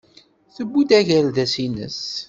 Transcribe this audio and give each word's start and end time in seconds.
Tewwi-d 0.55 0.89
agerdas-nnes. 0.99 2.01